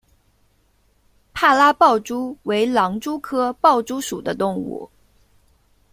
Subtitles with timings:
[1.31, 4.89] 帕拉豹蛛为狼蛛科豹蛛属的动物。